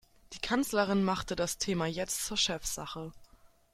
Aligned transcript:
Die 0.33 0.39
Kanzlerin 0.39 1.03
machte 1.03 1.35
das 1.35 1.59
Thema 1.59 1.85
jetzt 1.85 2.25
zur 2.25 2.35
Chefsache. 2.35 3.13